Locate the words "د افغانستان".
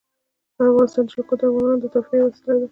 0.55-1.03